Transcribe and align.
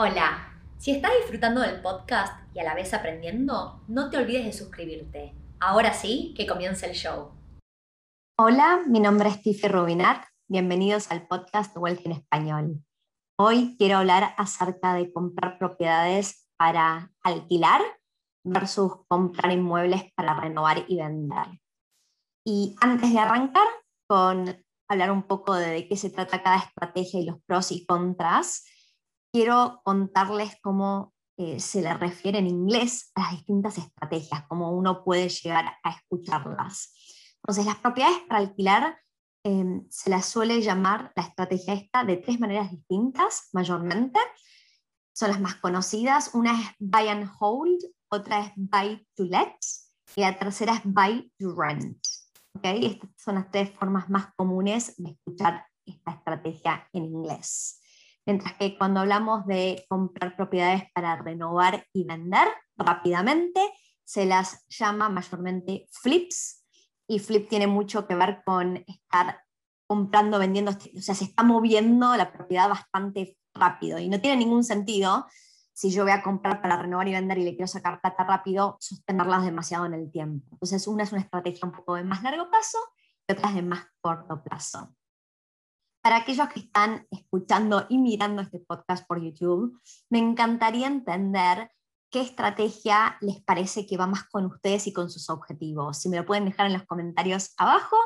Hola, 0.00 0.52
si 0.76 0.92
estás 0.92 1.10
disfrutando 1.18 1.60
del 1.60 1.82
podcast 1.82 2.32
y 2.54 2.60
a 2.60 2.62
la 2.62 2.76
vez 2.76 2.94
aprendiendo, 2.94 3.82
no 3.88 4.10
te 4.10 4.16
olvides 4.16 4.44
de 4.44 4.52
suscribirte. 4.52 5.34
Ahora 5.58 5.92
sí, 5.92 6.34
que 6.36 6.46
comience 6.46 6.86
el 6.86 6.92
show. 6.92 7.32
Hola, 8.38 8.84
mi 8.86 9.00
nombre 9.00 9.28
es 9.28 9.42
Tiffy 9.42 9.66
Rubinat. 9.66 10.24
Bienvenidos 10.46 11.10
al 11.10 11.26
podcast 11.26 11.76
Wealth 11.76 12.06
en 12.06 12.12
Español. 12.12 12.84
Hoy 13.40 13.74
quiero 13.76 13.98
hablar 13.98 14.36
acerca 14.38 14.94
de 14.94 15.12
comprar 15.12 15.58
propiedades 15.58 16.48
para 16.56 17.12
alquilar 17.24 17.80
versus 18.44 18.92
comprar 19.08 19.50
inmuebles 19.50 20.12
para 20.14 20.38
renovar 20.38 20.84
y 20.86 20.96
vender. 20.96 21.60
Y 22.46 22.76
antes 22.80 23.12
de 23.12 23.18
arrancar 23.18 23.66
con 24.06 24.64
hablar 24.88 25.10
un 25.10 25.24
poco 25.24 25.54
de 25.54 25.88
qué 25.88 25.96
se 25.96 26.10
trata 26.10 26.40
cada 26.40 26.58
estrategia 26.58 27.18
y 27.18 27.26
los 27.26 27.42
pros 27.42 27.72
y 27.72 27.84
contras, 27.84 28.62
quiero 29.32 29.80
contarles 29.84 30.56
cómo 30.60 31.12
eh, 31.36 31.60
se 31.60 31.82
le 31.82 31.94
refiere 31.94 32.38
en 32.38 32.48
inglés 32.48 33.12
a 33.14 33.22
las 33.22 33.30
distintas 33.32 33.78
estrategias, 33.78 34.44
cómo 34.48 34.72
uno 34.72 35.04
puede 35.04 35.28
llegar 35.28 35.76
a 35.82 35.90
escucharlas. 35.90 36.94
Entonces, 37.36 37.66
las 37.66 37.76
propiedades 37.76 38.18
para 38.28 38.40
alquilar 38.40 38.98
em, 39.44 39.86
se 39.88 40.10
las 40.10 40.26
suele 40.26 40.60
llamar 40.60 41.12
la 41.14 41.22
estrategia 41.22 41.74
esta 41.74 42.04
de 42.04 42.16
tres 42.16 42.40
maneras 42.40 42.70
distintas, 42.70 43.50
mayormente. 43.52 44.18
Son 45.14 45.30
las 45.30 45.40
más 45.40 45.54
conocidas. 45.56 46.34
Una 46.34 46.60
es 46.60 46.68
buy 46.78 47.08
and 47.08 47.30
hold, 47.38 47.80
otra 48.10 48.40
es 48.40 48.52
buy 48.56 49.06
to 49.14 49.24
let 49.24 49.54
y 50.16 50.22
la 50.22 50.36
tercera 50.36 50.74
es 50.74 50.80
buy 50.84 51.32
to 51.38 51.54
rent. 51.54 51.98
¿Okay? 52.56 52.84
Estas 52.86 53.10
son 53.16 53.36
las 53.36 53.50
tres 53.50 53.70
formas 53.70 54.10
más 54.10 54.34
comunes 54.34 54.94
de 54.96 55.10
escuchar 55.10 55.64
esta 55.86 56.10
estrategia 56.12 56.88
en 56.92 57.04
inglés. 57.04 57.77
Mientras 58.28 58.52
que 58.58 58.76
cuando 58.76 59.00
hablamos 59.00 59.46
de 59.46 59.86
comprar 59.88 60.36
propiedades 60.36 60.82
para 60.92 61.16
renovar 61.16 61.86
y 61.94 62.04
vender 62.04 62.46
rápidamente, 62.76 63.58
se 64.04 64.26
las 64.26 64.66
llama 64.68 65.08
mayormente 65.08 65.86
flips. 65.90 66.62
Y 67.06 67.20
flip 67.20 67.48
tiene 67.48 67.66
mucho 67.66 68.06
que 68.06 68.14
ver 68.14 68.42
con 68.44 68.84
estar 68.86 69.40
comprando, 69.86 70.38
vendiendo, 70.38 70.72
o 70.72 71.00
sea, 71.00 71.14
se 71.14 71.24
está 71.24 71.42
moviendo 71.42 72.14
la 72.16 72.30
propiedad 72.30 72.68
bastante 72.68 73.38
rápido 73.54 73.98
y 73.98 74.10
no 74.10 74.20
tiene 74.20 74.36
ningún 74.36 74.62
sentido 74.62 75.26
si 75.72 75.90
yo 75.90 76.02
voy 76.02 76.12
a 76.12 76.22
comprar 76.22 76.60
para 76.60 76.82
renovar 76.82 77.08
y 77.08 77.12
vender 77.12 77.38
y 77.38 77.44
le 77.44 77.56
quiero 77.56 77.66
sacar 77.66 77.98
plata 78.02 78.24
rápido, 78.24 78.76
sostenerlas 78.78 79.46
demasiado 79.46 79.86
en 79.86 79.94
el 79.94 80.10
tiempo. 80.12 80.46
Entonces, 80.52 80.86
una 80.86 81.04
es 81.04 81.12
una 81.12 81.22
estrategia 81.22 81.66
un 81.66 81.72
poco 81.72 81.94
de 81.94 82.04
más 82.04 82.22
largo 82.22 82.50
plazo 82.50 82.76
y 83.26 83.32
otra 83.32 83.48
es 83.48 83.54
de 83.54 83.62
más 83.62 83.86
corto 84.02 84.42
plazo. 84.42 84.97
Para 86.00 86.16
aquellos 86.16 86.48
que 86.48 86.60
están 86.60 87.06
escuchando 87.10 87.86
y 87.88 87.98
mirando 87.98 88.42
este 88.42 88.60
podcast 88.60 89.06
por 89.06 89.22
YouTube, 89.22 89.80
me 90.10 90.18
encantaría 90.18 90.86
entender 90.86 91.70
qué 92.10 92.20
estrategia 92.20 93.18
les 93.20 93.42
parece 93.42 93.86
que 93.86 93.96
va 93.96 94.06
más 94.06 94.24
con 94.24 94.46
ustedes 94.46 94.86
y 94.86 94.92
con 94.92 95.10
sus 95.10 95.28
objetivos. 95.28 95.98
Si 95.98 96.08
me 96.08 96.16
lo 96.16 96.24
pueden 96.24 96.44
dejar 96.44 96.66
en 96.66 96.72
los 96.72 96.84
comentarios 96.84 97.52
abajo. 97.58 97.96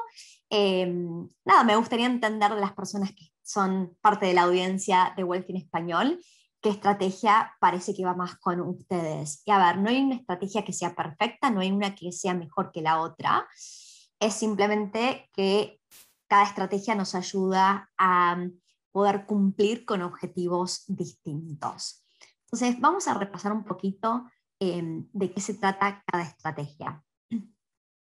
Em, 0.51 1.29
nada, 1.45 1.65
me 1.65 1.77
gustaría 1.77 2.07
entender 2.07 2.55
de 2.55 2.61
las 2.61 2.73
personas 2.73 3.11
que 3.13 3.33
son 3.43 3.97
parte 4.01 4.27
de 4.27 4.35
la 4.35 4.43
audiencia 4.43 5.13
de 5.17 5.25
Wealth 5.25 5.51
Español, 5.51 6.19
qué 6.61 6.71
estrategia 6.71 7.55
parece 7.61 7.95
que 7.95 8.05
va 8.05 8.15
más 8.15 8.39
con 8.39 8.61
ustedes. 8.61 9.43
Y 9.45 9.51
a 9.51 9.59
ver, 9.59 9.79
no 9.79 9.91
hay 9.91 10.03
una 10.03 10.15
estrategia 10.15 10.65
que 10.65 10.73
sea 10.73 10.95
perfecta, 10.95 11.51
no 11.51 11.61
hay 11.61 11.73
una 11.73 11.95
que 11.95 12.13
sea 12.13 12.35
mejor 12.35 12.71
que 12.73 12.83
la 12.83 13.01
otra. 13.01 13.47
Es 14.21 14.35
simplemente 14.35 15.29
que 15.33 15.81
cada 16.33 16.45
estrategia 16.45 16.95
nos 16.95 17.15
ayuda 17.15 17.91
a 17.99 18.37
mm, 18.37 18.59
poder 18.91 19.27
cumplir 19.27 19.85
con 19.85 20.01
objetivos 20.01 20.85
distintos. 20.89 22.07
Entonces, 22.47 22.81
vamos 22.81 23.07
a 23.07 23.13
repasar 23.13 23.53
un 23.53 23.65
poquito 23.65 24.25
em, 24.59 25.07
de 25.13 25.31
qué 25.31 25.43
se 25.43 25.53
trata 25.53 26.03
cada 26.07 26.25
estrategia. 26.25 27.05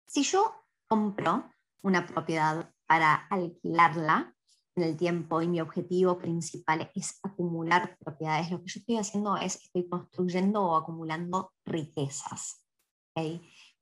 Si 0.06 0.22
yo 0.22 0.50
compro 0.88 1.50
una 1.82 2.06
propiedad 2.06 2.72
para 2.87 3.26
alquilarla 3.28 4.34
en 4.76 4.82
el 4.82 4.97
tiempo 4.97 5.42
y 5.42 5.48
mi 5.48 5.60
objetivo 5.60 6.16
principal 6.16 6.91
es 6.94 7.21
acumular 7.22 7.98
propiedades, 7.98 8.50
lo 8.50 8.62
que 8.62 8.71
yo 8.71 8.81
estoy 8.81 8.97
haciendo 8.97 9.37
es 9.37 9.56
estoy 9.56 9.87
construyendo 9.91 10.62
o 10.62 10.76
acumulando 10.76 11.53
riquezas. 11.66 12.65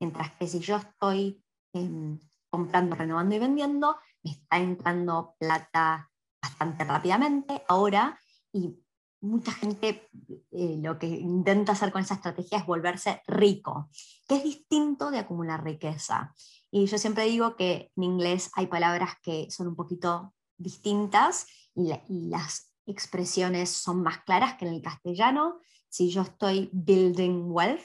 Mientras 0.00 0.32
que 0.32 0.48
si 0.48 0.58
yo 0.58 0.78
estoy 0.78 1.40
em, 1.72 2.18
comprando, 2.50 2.96
renovando 2.96 3.36
y 3.36 3.38
vendiendo, 3.38 3.96
me 4.22 4.32
está 4.32 4.58
entrando 4.58 5.34
plata 5.38 6.10
bastante 6.42 6.84
rápidamente 6.84 7.62
ahora 7.68 8.18
y 8.52 8.76
mucha 9.20 9.52
gente 9.52 10.08
eh, 10.50 10.78
lo 10.80 10.98
que 10.98 11.06
intenta 11.06 11.72
hacer 11.72 11.92
con 11.92 12.02
esa 12.02 12.14
estrategia 12.14 12.58
es 12.58 12.66
volverse 12.66 13.22
rico, 13.26 13.90
que 14.26 14.36
es 14.36 14.44
distinto 14.44 15.10
de 15.10 15.18
acumular 15.18 15.62
riqueza. 15.62 16.34
Y 16.70 16.86
yo 16.86 16.98
siempre 16.98 17.24
digo 17.24 17.56
que 17.56 17.92
en 17.96 18.02
inglés 18.02 18.50
hay 18.54 18.66
palabras 18.66 19.14
que 19.22 19.50
son 19.50 19.68
un 19.68 19.76
poquito 19.76 20.34
distintas 20.56 21.46
y, 21.74 21.92
y 22.08 22.28
las 22.28 22.72
expresiones 22.86 23.70
son 23.70 24.02
más 24.02 24.18
claras 24.24 24.54
que 24.54 24.66
en 24.66 24.74
el 24.74 24.82
castellano. 24.82 25.60
Si 25.88 26.10
yo 26.10 26.22
estoy 26.22 26.70
building 26.72 27.50
wealth, 27.50 27.84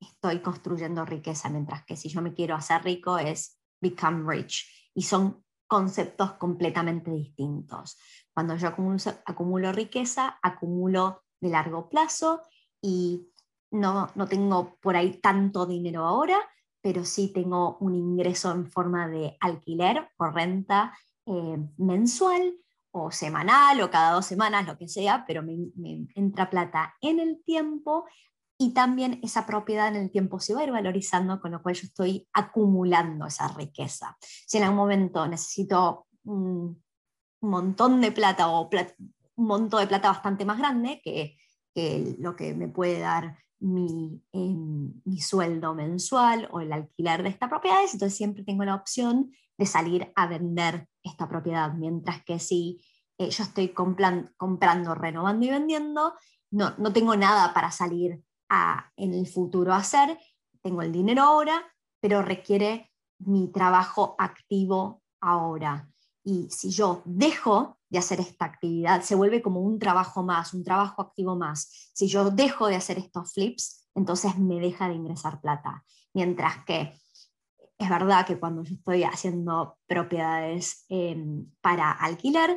estoy 0.00 0.40
construyendo 0.40 1.04
riqueza, 1.04 1.48
mientras 1.48 1.84
que 1.84 1.96
si 1.96 2.08
yo 2.08 2.20
me 2.20 2.34
quiero 2.34 2.54
hacer 2.54 2.82
rico 2.82 3.18
es 3.18 3.58
become 3.80 4.24
rich. 4.26 4.90
Y 4.94 5.02
son 5.02 5.43
conceptos 5.66 6.32
completamente 6.34 7.10
distintos. 7.10 7.98
Cuando 8.32 8.56
yo 8.56 8.68
acumulo, 8.68 9.72
riqueza, 9.72 10.38
acumulo 10.42 11.22
de 11.40 11.50
largo 11.50 11.88
plazo 11.88 12.42
y 12.80 13.28
no, 13.70 14.08
no 14.14 14.26
tengo 14.26 14.76
por 14.80 14.96
ahí 14.96 15.18
tanto 15.20 15.66
dinero 15.66 16.04
ahora, 16.04 16.38
pero 16.80 17.04
sí 17.04 17.32
tengo 17.32 17.78
un 17.78 17.94
ingreso 17.94 18.52
en 18.52 18.70
forma 18.70 19.08
de 19.08 19.36
alquiler 19.40 20.08
o 20.18 20.26
renta 20.26 20.96
eh, 21.26 21.58
mensual 21.78 22.54
o 22.90 23.10
semanal 23.10 23.80
o 23.80 23.90
cada 23.90 24.12
dos 24.12 24.26
semanas, 24.26 24.66
lo 24.66 24.78
que 24.78 24.88
sea, 24.88 25.24
pero 25.26 25.42
me, 25.42 25.56
me, 25.74 26.06
entra 26.14 26.48
plata 26.48 26.94
en 27.00 27.18
el 27.18 27.42
tiempo 27.42 28.06
y 28.64 28.72
también 28.72 29.20
esa 29.22 29.44
propiedad 29.44 29.88
en 29.88 29.96
el 29.96 30.10
tiempo 30.10 30.40
se 30.40 30.54
va 30.54 30.62
a 30.62 30.64
ir 30.64 30.72
valorizando, 30.72 31.38
con 31.38 31.50
lo 31.50 31.62
cual 31.62 31.74
yo 31.74 31.86
estoy 31.86 32.26
acumulando 32.32 33.26
esa 33.26 33.48
riqueza. 33.48 34.16
Si 34.20 34.56
en 34.56 34.64
algún 34.64 34.78
momento 34.78 35.26
necesito 35.28 36.06
un 36.24 36.82
montón 37.42 38.00
de 38.00 38.10
plata 38.10 38.48
o 38.48 38.70
un 39.36 39.46
montón 39.46 39.80
de 39.80 39.86
plata 39.86 40.08
bastante 40.08 40.46
más 40.46 40.56
grande 40.56 41.02
que, 41.04 41.36
lo 42.18 42.34
que 42.36 42.54
me 42.54 42.68
puede 42.68 43.00
dar 43.00 43.36
mi, 43.60 44.22
em, 44.32 44.94
mi, 45.04 45.20
sueldo 45.20 45.74
mensual 45.74 46.48
o 46.50 46.60
el 46.60 46.72
alquiler 46.72 47.22
de 47.22 47.28
esta 47.28 47.50
propiedad, 47.50 47.80
entonces 47.82 48.16
siempre 48.16 48.44
tengo 48.44 48.64
la 48.64 48.76
opción 48.76 49.30
de 49.58 49.66
salir 49.66 50.10
a 50.16 50.26
vender 50.26 50.88
esta 51.02 51.28
propiedad, 51.28 51.74
mientras 51.74 52.24
que 52.24 52.38
si 52.38 52.80
eh, 53.18 53.28
yo 53.28 53.44
estoy 53.44 53.68
comprando, 53.68 54.94
renovando 54.94 55.44
y 55.44 55.50
vendiendo, 55.50 56.14
no, 56.50 56.74
no 56.78 56.92
tengo 56.92 57.14
nada 57.16 57.52
para 57.52 57.70
salir 57.70 58.22
en 58.96 59.14
el 59.14 59.26
futuro 59.26 59.72
hacer. 59.72 60.18
Tengo 60.62 60.82
el 60.82 60.92
dinero 60.92 61.22
ahora, 61.22 61.62
pero 62.00 62.22
requiere 62.22 62.90
mi 63.18 63.48
trabajo 63.48 64.14
activo 64.18 65.02
ahora. 65.20 65.88
Y 66.22 66.48
si 66.50 66.70
yo 66.70 67.02
dejo 67.04 67.78
de 67.90 67.98
hacer 67.98 68.20
esta 68.20 68.46
actividad, 68.46 69.02
se 69.02 69.14
vuelve 69.14 69.42
como 69.42 69.60
un 69.60 69.78
trabajo 69.78 70.22
más, 70.22 70.54
un 70.54 70.64
trabajo 70.64 71.02
activo 71.02 71.36
más. 71.36 71.90
Si 71.92 72.08
yo 72.08 72.30
dejo 72.30 72.66
de 72.66 72.76
hacer 72.76 72.98
estos 72.98 73.32
flips, 73.32 73.88
entonces 73.94 74.38
me 74.38 74.58
deja 74.58 74.88
de 74.88 74.94
ingresar 74.94 75.40
plata. 75.40 75.84
Mientras 76.14 76.64
que 76.64 76.98
es 77.78 77.90
verdad 77.90 78.26
que 78.26 78.38
cuando 78.38 78.62
yo 78.62 78.74
estoy 78.74 79.04
haciendo 79.04 79.78
propiedades 79.86 80.84
em, 80.88 81.50
para 81.60 81.90
alquilar, 81.90 82.56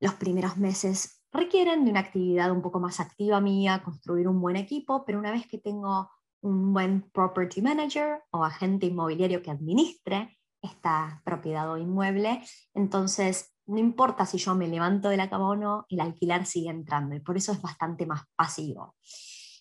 los 0.00 0.14
primeros 0.14 0.56
meses 0.56 1.17
requieren 1.32 1.84
de 1.84 1.90
una 1.90 2.00
actividad 2.00 2.50
un 2.50 2.62
poco 2.62 2.80
más 2.80 3.00
activa 3.00 3.40
mía, 3.40 3.82
construir 3.84 4.28
un 4.28 4.40
buen 4.40 4.56
equipo, 4.56 5.04
pero 5.04 5.18
una 5.18 5.30
vez 5.30 5.46
que 5.46 5.58
tengo 5.58 6.10
un 6.40 6.72
buen 6.72 7.02
property 7.10 7.60
manager 7.62 8.22
o 8.30 8.44
agente 8.44 8.86
inmobiliario 8.86 9.42
que 9.42 9.50
administre 9.50 10.38
esta 10.62 11.20
propiedad 11.24 11.70
o 11.70 11.76
inmueble, 11.76 12.42
entonces 12.74 13.54
no 13.66 13.78
importa 13.78 14.24
si 14.24 14.38
yo 14.38 14.54
me 14.54 14.66
levanto 14.66 15.08
de 15.08 15.16
la 15.16 15.28
cama 15.28 15.50
o 15.50 15.56
no, 15.56 15.86
el 15.88 16.00
alquiler 16.00 16.46
sigue 16.46 16.70
entrando 16.70 17.14
y 17.14 17.20
por 17.20 17.36
eso 17.36 17.52
es 17.52 17.60
bastante 17.60 18.06
más 18.06 18.22
pasivo. 18.34 18.96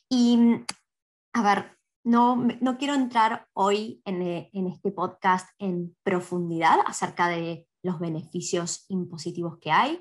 Y 0.10 0.40
a 1.34 1.42
ver, 1.44 1.78
no, 2.04 2.38
no 2.62 2.78
quiero 2.78 2.94
entrar 2.94 3.48
hoy 3.54 4.02
en, 4.06 4.22
en 4.22 4.68
este 4.68 4.92
podcast 4.92 5.50
en 5.60 5.96
profundidad 6.04 6.80
acerca 6.86 7.28
de 7.28 7.68
los 7.84 8.00
beneficios 8.00 8.86
impositivos 8.88 9.58
que 9.60 9.72
hay, 9.72 10.00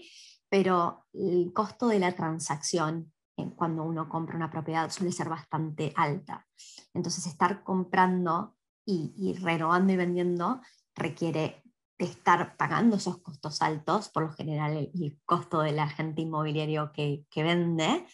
pero 0.49 1.07
el 1.13 1.53
costo 1.53 1.89
de 1.89 1.99
la 1.99 2.13
transacción 2.13 3.13
cuando 3.55 3.85
uno 3.85 4.09
compra 4.09 4.37
una 4.37 4.51
propiedad 4.51 4.91
suele 4.91 5.13
ser 5.13 5.29
bastante 5.29 5.93
alta. 5.97 6.47
Entonces, 6.95 7.27
estar 7.27 7.63
comprando 7.63 8.57
y, 8.85 9.35
renovando 9.41 9.93
y 9.93 9.97
vendiendo 9.97 10.61
requiere 10.95 11.63
de 11.99 12.05
estar 12.07 12.57
pagando 12.57 12.97
esos 12.97 13.19
costos 13.19 13.61
altos, 13.63 14.09
por 14.11 14.25
lo 14.25 14.33
general 14.33 14.77
el, 14.77 15.21
costo 15.25 15.61
del 15.61 15.79
agente 15.79 16.23
inmobiliario 16.23 16.93
que, 16.93 17.25
que, 17.31 17.43
vende, 17.43 18.07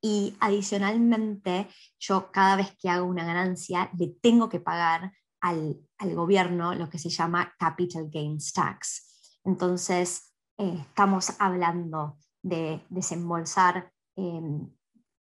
y 0.00 0.36
adicionalmente 0.40 1.68
yo 1.98 2.30
cada 2.32 2.56
vez 2.56 2.76
que 2.78 2.88
hago 2.88 3.06
una 3.06 3.24
ganancia 3.24 3.90
le 3.98 4.08
tengo 4.20 4.48
que 4.48 4.60
pagar 4.60 5.12
al, 5.40 5.80
gobierno 6.14 6.74
lo 6.74 6.88
que 6.90 6.98
se 6.98 7.08
llama 7.08 7.54
capital 7.58 8.08
gains 8.10 8.52
tax. 8.52 9.38
Entonces, 9.44 10.34
eh, 10.58 10.78
estamos 10.80 11.32
hablando 11.38 12.18
de 12.42 12.80
desembolsar 12.88 13.92
em, 14.16 14.70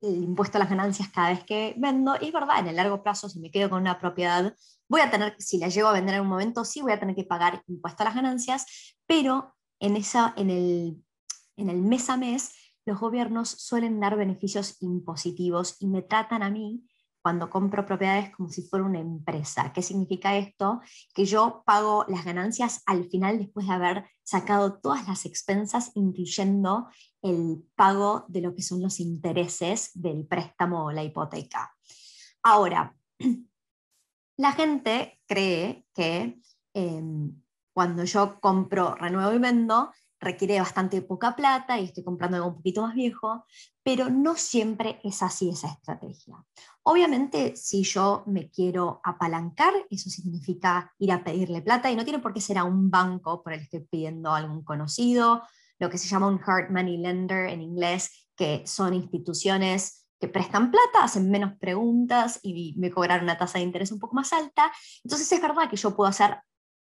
el 0.00 0.24
impuesto 0.24 0.58
a 0.58 0.60
las 0.60 0.70
ganancias 0.70 1.08
cada 1.08 1.30
vez 1.30 1.44
que 1.44 1.74
vendo. 1.78 2.14
Y 2.20 2.26
es 2.26 2.32
verdad, 2.32 2.58
en 2.58 2.68
el 2.68 2.76
largo 2.76 3.02
plazo, 3.02 3.28
si 3.28 3.40
me 3.40 3.50
quedo 3.50 3.70
con 3.70 3.80
una 3.80 3.98
propiedad, 3.98 4.54
voy 4.88 5.00
a 5.00 5.10
tener, 5.10 5.34
si 5.38 5.58
la 5.58 5.68
llego 5.68 5.88
a 5.88 5.92
vender 5.92 6.16
en 6.16 6.22
un 6.22 6.28
momento, 6.28 6.64
sí 6.64 6.82
voy 6.82 6.92
a 6.92 7.00
tener 7.00 7.14
que 7.14 7.24
pagar 7.24 7.62
impuesto 7.66 8.02
a 8.02 8.06
las 8.06 8.14
ganancias, 8.14 8.96
pero 9.06 9.54
en, 9.80 9.96
esa, 9.96 10.34
en, 10.36 10.50
el, 10.50 11.02
en 11.56 11.70
el 11.70 11.80
mes 11.80 12.10
a 12.10 12.16
mes 12.16 12.52
los 12.84 12.98
gobiernos 12.98 13.48
suelen 13.48 14.00
dar 14.00 14.16
beneficios 14.16 14.76
impositivos 14.80 15.76
y 15.80 15.86
me 15.86 16.02
tratan 16.02 16.42
a 16.42 16.50
mí 16.50 16.84
cuando 17.22 17.48
compro 17.48 17.86
propiedades 17.86 18.34
como 18.34 18.48
si 18.48 18.62
fuera 18.62 18.84
una 18.84 18.98
empresa. 18.98 19.72
¿Qué 19.72 19.80
significa 19.80 20.36
esto? 20.36 20.80
Que 21.14 21.24
yo 21.24 21.62
pago 21.64 22.04
las 22.08 22.24
ganancias 22.24 22.82
al 22.86 23.08
final 23.08 23.38
después 23.38 23.66
de 23.66 23.72
haber 23.72 24.04
sacado 24.24 24.80
todas 24.80 25.06
las 25.06 25.24
expensas, 25.24 25.92
incluyendo 25.94 26.88
el 27.22 27.64
pago 27.76 28.24
de 28.28 28.40
lo 28.40 28.54
que 28.54 28.62
son 28.62 28.82
los 28.82 28.98
intereses 28.98 29.90
del 29.94 30.26
préstamo 30.26 30.86
o 30.86 30.92
la 30.92 31.04
hipoteca. 31.04 31.72
Ahora, 32.42 32.96
la 34.36 34.52
gente 34.52 35.20
cree 35.26 35.86
que 35.94 36.40
em, 36.74 37.40
cuando 37.72 38.04
yo 38.04 38.40
compro, 38.40 38.94
renuevo 38.96 39.32
y 39.32 39.38
vendo, 39.38 39.92
requiere 40.22 40.60
bastante 40.60 41.02
poca 41.02 41.34
plata 41.36 41.78
y 41.78 41.84
estoy 41.84 42.04
comprando 42.04 42.36
algo 42.36 42.48
un 42.48 42.56
poquito 42.56 42.82
más 42.82 42.94
viejo, 42.94 43.44
pero 43.82 44.08
no 44.08 44.36
siempre 44.36 45.00
es 45.02 45.22
así 45.22 45.50
esa 45.50 45.68
estrategia. 45.68 46.36
Obviamente, 46.84 47.56
si 47.56 47.82
yo 47.82 48.22
me 48.26 48.48
quiero 48.48 49.00
apalancar, 49.04 49.74
eso 49.90 50.08
significa 50.08 50.92
ir 50.98 51.12
a 51.12 51.24
pedirle 51.24 51.60
plata 51.60 51.90
y 51.90 51.96
no 51.96 52.04
tiene 52.04 52.20
por 52.20 52.32
qué 52.32 52.40
ser 52.40 52.56
a 52.56 52.64
un 52.64 52.90
banco 52.90 53.42
por 53.42 53.52
el 53.52 53.58
que 53.58 53.64
estoy 53.64 53.80
pidiendo 53.80 54.30
a 54.30 54.38
algún 54.38 54.62
conocido, 54.62 55.42
lo 55.78 55.90
que 55.90 55.98
se 55.98 56.08
llama 56.08 56.28
un 56.28 56.40
hard 56.44 56.70
money 56.70 56.96
lender 56.98 57.48
en 57.48 57.60
inglés, 57.60 58.28
que 58.36 58.62
son 58.66 58.94
instituciones 58.94 60.06
que 60.20 60.28
prestan 60.28 60.70
plata, 60.70 61.02
hacen 61.02 61.28
menos 61.32 61.58
preguntas 61.58 62.38
y 62.44 62.76
me 62.78 62.92
cobran 62.92 63.24
una 63.24 63.36
tasa 63.36 63.58
de 63.58 63.64
interés 63.64 63.90
un 63.90 63.98
poco 63.98 64.14
más 64.14 64.32
alta. 64.32 64.70
Entonces 65.02 65.30
es 65.32 65.42
verdad 65.42 65.68
que 65.68 65.76
yo 65.76 65.96
puedo 65.96 66.08
hacer 66.08 66.38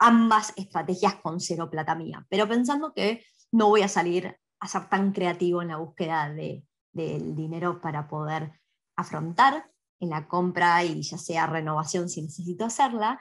ambas 0.03 0.53
estrategias 0.57 1.15
con 1.17 1.41
cero 1.41 1.71
plata 1.71 1.95
mía, 1.95 2.27
pero 2.29 2.49
pensando 2.49 2.93
que 2.93 3.25
no 3.53 3.69
voy 3.69 3.83
a 3.83 3.89
salir 3.89 4.37
a 4.61 4.69
ser 4.69 4.89
tan 4.89 5.13
creativo 5.13 5.63
en 5.63 5.69
la 5.69 5.77
búsqueda 5.77 6.29
de, 6.29 6.65
del 6.93 7.35
dinero 7.37 7.81
para 7.81 8.09
poder 8.09 8.61
afrontar 8.97 9.71
en 10.01 10.11
la 10.11 10.27
compra 10.27 10.85
y 10.85 11.03
ya 11.03 11.19
sea 11.19 11.47
renovación 11.47 12.09
si 12.09 12.23
necesito 12.23 12.65
hacerla, 12.65 13.21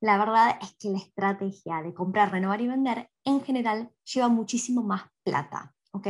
la 0.00 0.16
verdad 0.18 0.56
es 0.62 0.74
que 0.78 0.90
la 0.90 0.98
estrategia 0.98 1.82
de 1.82 1.92
comprar, 1.92 2.30
renovar 2.30 2.60
y 2.60 2.68
vender 2.68 3.10
en 3.24 3.42
general 3.42 3.90
lleva 4.04 4.28
muchísimo 4.28 4.82
más 4.82 5.02
plata, 5.24 5.74
¿ok? 5.92 6.06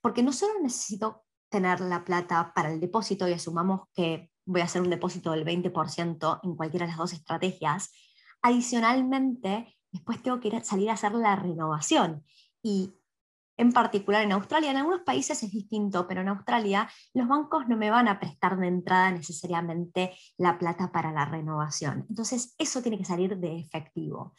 Porque 0.00 0.22
no 0.22 0.32
solo 0.32 0.60
necesito 0.62 1.24
tener 1.48 1.80
la 1.80 2.04
plata 2.04 2.52
para 2.54 2.70
el 2.70 2.78
depósito 2.78 3.26
y 3.26 3.32
asumamos 3.32 3.88
que 3.94 4.30
voy 4.44 4.60
a 4.60 4.64
hacer 4.64 4.82
un 4.82 4.90
depósito 4.90 5.32
del 5.32 5.44
20% 5.44 6.40
en 6.42 6.56
cualquiera 6.56 6.86
de 6.86 6.90
las 6.90 6.98
dos 6.98 7.12
estrategias, 7.12 7.90
Adicionalmente, 8.42 9.78
después 9.90 10.22
tengo 10.22 10.40
que 10.40 10.62
salir 10.64 10.90
a 10.90 10.94
hacer 10.94 11.12
la 11.12 11.36
renovación. 11.36 12.24
Y 12.62 12.92
en 13.56 13.72
particular 13.72 14.22
en 14.22 14.32
Australia, 14.32 14.70
en 14.70 14.78
algunos 14.78 15.02
países 15.02 15.42
es 15.42 15.52
distinto, 15.52 16.06
pero 16.08 16.20
en 16.20 16.28
Australia 16.28 16.88
los 17.14 17.28
bancos 17.28 17.68
no 17.68 17.76
me 17.76 17.90
van 17.90 18.08
a 18.08 18.18
prestar 18.18 18.58
de 18.58 18.66
entrada 18.66 19.10
necesariamente 19.12 20.12
la 20.38 20.58
plata 20.58 20.90
para 20.90 21.12
la 21.12 21.24
renovación. 21.24 22.06
Entonces, 22.08 22.54
eso 22.58 22.82
tiene 22.82 22.98
que 22.98 23.04
salir 23.04 23.36
de 23.36 23.58
efectivo. 23.58 24.34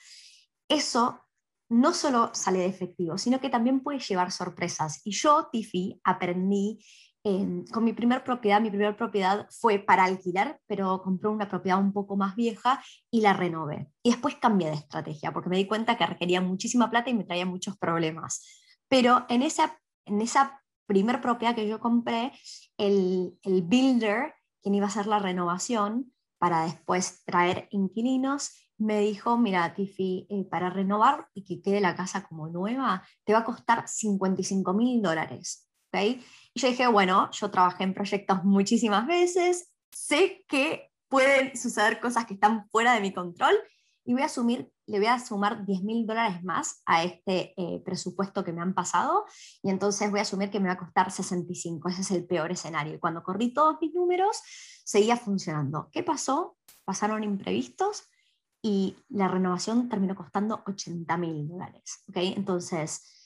Eso 0.68 1.22
no 1.70 1.94
solo 1.94 2.32
sale 2.34 2.60
de 2.60 2.66
efectivo, 2.66 3.18
sino 3.18 3.40
que 3.40 3.50
también 3.50 3.82
puede 3.82 4.00
llevar 4.00 4.32
sorpresas. 4.32 5.02
Y 5.06 5.12
yo, 5.12 5.48
Tiffy, 5.52 6.00
aprendí 6.04 6.84
con 7.24 7.86
mi 7.86 7.94
primer 7.94 8.24
propiedad, 8.24 8.60
mi 8.60 8.70
primera 8.70 8.98
propiedad 8.98 9.48
fue 9.50 9.80
para 9.80 10.04
alquilar, 10.04 10.60
pero 10.68 11.02
compré 11.02 11.30
una 11.30 11.48
propiedad 11.48 11.80
un 11.80 11.94
poco 11.94 12.18
más 12.18 12.36
vieja 12.36 12.84
y 13.10 13.22
la 13.22 13.32
renové. 13.32 13.88
Y 14.04 14.12
después 14.12 14.36
cambié 14.36 14.70
de 14.70 14.76
estrategia 14.76 15.32
porque 15.32 15.50
me 15.50 15.58
di 15.58 15.66
cuenta 15.66 15.98
que 15.98 16.06
requería 16.06 16.42
muchísima 16.42 16.90
plata 16.92 17.10
y 17.10 17.14
me 17.14 17.24
traía 17.24 17.46
muchos 17.46 17.78
problemas. 17.78 18.46
Pero 18.90 19.26
en 19.30 19.42
esa, 19.42 19.80
en 20.06 20.20
esa 20.20 20.62
primer 20.86 21.22
propiedad 21.22 21.56
que 21.56 21.68
yo 21.68 21.80
compré, 21.80 22.34
el, 22.78 23.40
el 23.44 23.62
builder, 23.62 24.34
quien 24.62 24.76
iba 24.76 24.86
a 24.86 24.90
hacer 24.90 25.08
la 25.08 25.20
renovación 25.20 26.12
para 26.38 26.66
después 26.66 27.24
traer 27.24 27.70
inquilinos, 27.72 28.52
me 28.78 29.00
dijo, 29.00 29.38
mira, 29.38 29.74
Tiffy, 29.74 30.28
eh, 30.30 30.44
para 30.44 30.70
renovar 30.70 31.28
y 31.34 31.46
que 31.46 31.62
quede 31.62 31.80
la 31.80 31.96
casa 31.96 32.28
como 32.28 32.50
nueva, 32.50 33.02
te 33.24 33.32
va 33.32 33.40
a 33.40 33.46
costar 33.46 33.88
55 33.88 34.74
mil 34.74 35.02
dólares. 35.02 35.70
¿okay? 35.88 36.22
Yo 36.56 36.68
dije, 36.68 36.88
bueno, 36.88 37.30
yo 37.32 37.50
trabajé 37.50 37.84
en 37.84 37.94
proyectos 37.94 38.44
muchísimas 38.44 39.08
veces, 39.08 39.72
sé 39.92 40.46
que 40.48 40.92
pueden 41.08 41.56
suceder 41.58 42.00
cosas 42.00 42.26
que 42.26 42.36
están 42.36 42.68
fuera 42.70 42.94
de 42.94 43.02
mi 43.02 43.14
control 43.14 43.56
y 44.06 44.14
voy 44.14 44.24
a 44.24 44.26
asumir, 44.26 44.72
le 44.86 44.98
voy 44.98 45.08
a 45.08 45.20
sumar 45.20 45.66
10 45.66 45.84
mil 45.84 46.06
dólares 46.06 46.44
más 46.44 46.82
a 46.86 47.04
este 47.04 47.54
eh, 47.56 47.82
presupuesto 47.86 48.44
que 48.44 48.52
me 48.52 48.62
han 48.62 48.74
pasado 48.74 49.26
y 49.62 49.70
entonces 49.70 50.10
voy 50.12 50.20
a 50.20 50.24
asumir 50.24 50.50
que 50.50 50.60
me 50.60 50.68
va 50.68 50.74
a 50.74 50.78
costar 50.78 51.12
65, 51.12 51.90
ese 51.90 52.02
es 52.02 52.12
el 52.12 52.26
peor 52.26 52.52
escenario. 52.52 52.96
Y 52.96 53.00
cuando 53.00 53.24
corrí 53.24 53.54
todos 53.54 53.78
mis 53.80 53.94
números, 53.94 54.42
seguía 54.84 55.18
funcionando. 55.18 55.90
¿Qué 55.92 56.04
pasó? 56.04 56.58
Pasaron 56.84 57.24
imprevistos 57.24 58.04
y 58.62 58.96
la 59.10 59.28
renovación 59.28 59.90
terminó 59.90 60.16
costando 60.16 60.64
80 60.66 61.18
mil 61.18 61.48
dólares. 61.48 62.04
¿okay? 62.10 62.34
Entonces, 62.36 63.23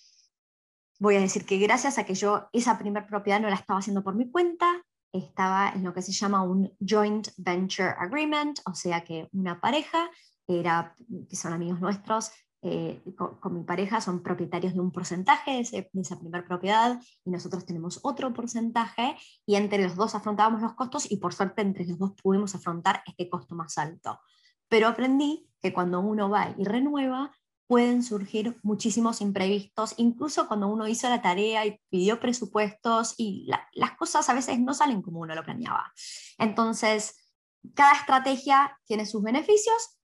voy 0.99 1.15
a 1.15 1.21
decir 1.21 1.45
que 1.45 1.57
gracias 1.57 1.97
a 1.97 2.05
que 2.05 2.15
yo 2.15 2.49
esa 2.53 2.77
primera 2.77 3.05
propiedad 3.07 3.39
no 3.39 3.49
la 3.49 3.55
estaba 3.55 3.79
haciendo 3.79 4.03
por 4.03 4.15
mi 4.15 4.29
cuenta, 4.29 4.67
estaba 5.13 5.71
en 5.73 5.83
lo 5.83 5.93
que 5.93 6.01
se 6.01 6.11
llama 6.11 6.43
un 6.43 6.71
joint 6.79 7.29
venture 7.37 7.95
agreement, 7.97 8.59
o 8.65 8.73
sea 8.73 9.03
que 9.03 9.29
una 9.31 9.59
pareja, 9.59 10.09
era, 10.47 10.95
que 11.29 11.35
son 11.35 11.53
amigos 11.53 11.79
nuestros, 11.81 12.31
eh, 12.63 13.03
con, 13.15 13.53
mi 13.53 13.63
pareja 13.63 14.01
son 14.01 14.23
propietarios 14.23 14.73
de 14.73 14.79
un 14.79 14.91
porcentaje 14.91 15.63
de, 15.71 15.89
de 15.93 16.01
esa 16.01 16.19
primera 16.19 16.45
propiedad 16.45 16.99
y 17.23 17.29
nosotros 17.29 17.65
tenemos 17.65 17.99
otro 18.03 18.33
porcentaje 18.33 19.15
y 19.45 19.55
entre 19.55 19.83
los 19.83 19.95
dos 19.95 20.15
afrontábamos 20.15 20.61
los 20.61 20.73
costos 20.73 21.09
y 21.11 21.17
por 21.17 21.33
suerte 21.33 21.61
entre 21.61 21.85
los 21.85 21.99
dos 21.99 22.13
pudimos 22.21 22.55
afrontar 22.55 23.03
este 23.05 23.29
costo 23.29 23.55
más 23.55 23.77
alto. 23.77 24.19
Pero 24.67 24.87
aprendí 24.87 25.47
que 25.61 25.71
cuando 25.71 25.99
uno 25.99 26.29
va 26.29 26.53
y 26.57 26.63
renueva, 26.63 27.31
pueden 27.67 28.01
surgir 28.01 28.57
muchísimos 28.63 29.21
imprevistos, 29.21 29.93
incluso 29.97 30.47
cuando 30.47 30.67
uno 30.67 30.87
hizo 30.87 31.09
la 31.09 31.21
tarea 31.21 31.65
y 31.65 31.79
pidió 31.89 32.19
presupuestos 32.19 33.13
y 33.17 33.47
las 33.73 33.91
cosas 33.97 34.29
a 34.29 34.33
veces 34.33 34.59
no 34.59 34.73
salen 34.73 35.01
como 35.01 35.19
uno 35.19 35.35
lo 35.35 35.43
planeaba. 35.43 35.91
Entonces, 36.37 37.31
cada 37.75 37.93
estrategia 37.93 38.77
tiene 38.85 39.05
sus 39.05 39.21
beneficios. 39.21 39.99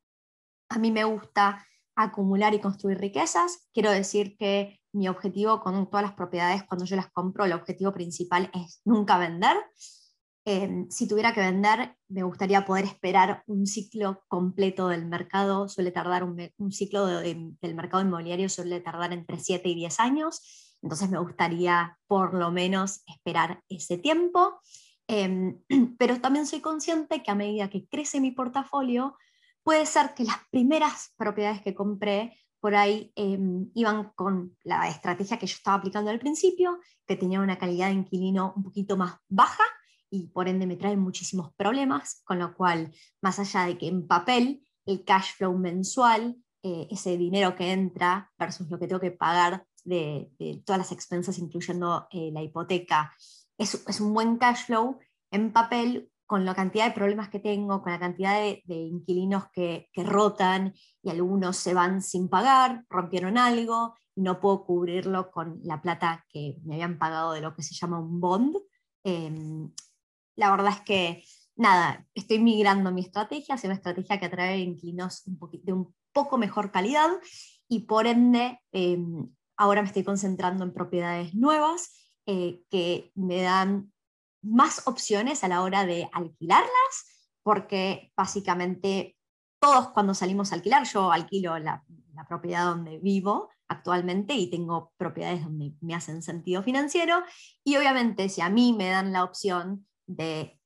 A 0.70 0.78
mí 0.78 0.92
me 0.92 1.06
gusta 1.06 1.66
acumular 1.96 2.54
y 2.54 2.60
construir 2.60 3.00
riquezas. 3.00 3.70
Quiero 3.74 3.92
decir 3.92 4.36
que 4.38 4.82
mi 4.92 5.08
objetivo 5.08 5.62
con 5.62 5.90
todas 5.90 6.04
las 6.06 6.14
propiedades, 6.14 6.64
cuando 6.64 6.86
yo 6.86 6.96
las 6.96 7.12
compro, 7.12 7.46
el 7.46 7.54
objetivo 7.54 7.94
principal 7.94 8.52
es 8.54 8.82
nunca 8.84 9.18
vender. 9.18 9.58
Em, 10.46 10.90
si 10.90 11.08
tuviera 11.08 11.34
que 11.34 11.40
vender, 11.40 11.96
me 12.10 12.24
gustaría 12.24 12.66
poder 12.66 12.84
esperar 12.84 13.44
un 13.48 13.66
ciclo 13.66 14.24
completo 14.28 14.90
del 14.90 15.06
mercado. 15.06 15.70
Suele 15.70 15.92
tardar 15.92 16.24
un, 16.26 16.72
ciclo 16.72 17.08
del 17.08 17.76
mercado 17.76 18.04
inmobiliario, 18.04 18.50
suele 18.50 18.82
tardar 18.82 19.14
entre 19.14 19.40
7 19.40 19.70
y 19.70 19.76
10 19.76 20.00
años. 20.02 20.78
Entonces 20.82 21.10
me 21.10 21.20
gustaría 21.20 21.98
por 22.08 22.34
lo 22.34 22.52
menos 22.52 23.04
esperar 23.08 23.64
ese 23.70 23.98
tiempo. 23.98 24.60
Em, 25.08 25.62
pero 25.98 26.20
también 26.20 26.46
soy 26.46 26.60
consciente 26.60 27.24
que 27.24 27.32
a 27.32 27.36
medida 27.36 27.70
que 27.70 27.88
crece 27.88 28.20
mi 28.20 28.32
portafolio, 28.32 29.18
puede 29.64 29.86
ser 29.86 30.14
que 30.14 30.26
las 30.26 30.38
primeras 30.52 31.14
propiedades 31.16 31.62
que 31.62 31.74
compré 31.74 32.38
por 32.60 32.76
ahí 32.76 33.14
em, 33.16 33.70
iban 33.76 34.12
con 34.16 34.58
la 34.64 34.90
estrategia 34.90 35.38
que 35.40 35.48
yo 35.48 35.56
estaba 35.56 35.78
aplicando 35.78 36.12
al 36.12 36.20
principio, 36.20 36.80
que 37.08 37.16
tenía 37.16 37.40
una 37.40 37.58
calidad 37.58 37.88
de 37.88 37.94
inquilino 37.94 38.54
un 38.58 38.64
poquito 38.64 38.98
más 38.98 39.16
baja 39.30 39.64
y 40.14 40.28
por 40.28 40.48
ende 40.48 40.68
me 40.68 40.76
trae 40.76 40.96
muchísimos 40.96 41.52
problemas, 41.56 42.22
con 42.24 42.38
lo 42.38 42.56
cual, 42.56 42.94
más 43.20 43.40
allá 43.40 43.66
de 43.66 43.80
que 43.80 43.88
en 43.88 44.06
papel 44.06 44.64
el 44.86 45.04
cash 45.04 45.34
flow 45.38 45.58
mensual, 45.58 46.38
eh, 46.62 46.88
ese 46.92 47.18
dinero 47.18 47.56
que 47.56 47.72
entra 47.72 48.32
versus 48.38 48.70
lo 48.70 48.78
que 48.78 48.88
tengo 48.88 49.02
que 49.02 49.10
pagar 49.10 49.66
de, 49.84 50.32
todas 50.66 50.78
las 50.78 50.92
expensas, 50.92 51.40
incluyendo 51.40 52.08
eh, 52.12 52.30
la 52.32 52.44
hipoteca, 52.44 53.12
es, 53.58 53.84
es, 53.88 54.00
un 54.00 54.14
buen 54.14 54.38
cash 54.38 54.68
flow, 54.68 55.00
en 55.32 55.52
papel, 55.52 56.12
con 56.28 56.46
la 56.46 56.54
cantidad 56.54 56.86
de 56.86 56.94
problemas 56.94 57.30
que 57.30 57.40
tengo, 57.40 57.82
con 57.82 57.92
la 57.92 58.00
cantidad 58.00 58.40
de, 58.40 58.62
inquilinos 58.68 59.46
que, 59.52 59.90
que 59.92 60.04
rotan 60.04 60.76
y 61.02 61.10
algunos 61.10 61.58
se 61.58 61.74
van 61.74 62.04
sin 62.04 62.30
pagar, 62.30 62.86
rompieron 62.88 63.40
algo 63.40 63.96
y 64.14 64.22
no 64.22 64.40
puedo 64.40 64.64
cubrirlo 64.64 65.32
con 65.32 65.60
la 65.64 65.82
plata 65.82 66.24
que 66.30 66.60
me 66.64 66.76
habían 66.76 67.00
pagado 67.00 67.34
de 67.34 67.42
lo 67.42 67.56
que 67.56 67.64
se 67.64 67.74
llama 67.74 68.00
un 68.00 68.20
bond, 68.20 68.58
Em, 69.04 69.70
la 70.36 70.52
verdad 70.52 70.74
es 70.74 70.82
que, 70.82 71.24
nada, 71.56 72.06
estoy 72.16 72.40
migrando 72.40 72.92
mi 72.92 73.02
estrategia 73.02 73.56
hacia 73.56 73.68
una 73.68 73.76
estrategia 73.76 74.20
que 74.20 74.26
atrae 74.26 74.60
inquilinos 74.60 75.24
de 75.26 75.74
un 75.74 75.94
poco 76.12 76.38
mejor 76.38 76.72
calidad 76.72 77.10
y 77.68 77.82
por 77.82 78.08
ende 78.08 78.60
em, 78.72 79.30
ahora 79.58 79.82
me 79.82 79.88
estoy 79.88 80.04
concentrando 80.04 80.64
en 80.64 80.74
propiedades 80.74 81.34
nuevas 81.34 81.92
eh, 82.26 82.64
que 82.70 83.12
me 83.16 83.42
dan 83.42 83.92
más 84.42 84.88
opciones 84.88 85.44
a 85.44 85.48
la 85.48 85.62
hora 85.62 85.86
de 85.86 86.10
alquilarlas, 86.12 87.32
porque 87.44 88.12
básicamente 88.16 89.18
todos 89.60 89.90
cuando 89.90 90.14
salimos 90.14 90.52
a 90.52 90.56
alquilar, 90.56 90.86
yo 90.86 91.12
alquilo 91.12 91.58
la, 91.60 91.84
la 92.14 92.28
propiedad 92.28 92.66
donde 92.66 93.00
vivo 93.00 93.50
actualmente 93.68 94.34
y 94.34 94.50
tengo 94.50 94.92
propiedades 94.98 95.44
donde 95.44 95.74
me 95.82 95.96
hacen 95.96 96.22
sentido 96.22 96.64
financiero 96.64 97.24
y 97.64 97.78
obviamente 97.78 98.30
si 98.30 98.42
a 98.42 98.50
mí 98.50 98.74
me 98.74 98.90
dan 98.90 99.14
la 99.14 99.24
opción 99.24 99.88
de, 100.08 100.60